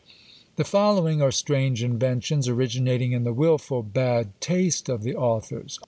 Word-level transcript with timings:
The 0.55 0.63
following 0.63 1.21
are 1.21 1.31
strange 1.31 1.83
inventions, 1.83 2.47
originating 2.47 3.11
in 3.11 3.23
the 3.23 3.33
wilful 3.33 3.83
bad 3.83 4.29
taste 4.41 4.89
of 4.89 5.03
the 5.03 5.15
authors. 5.15 5.79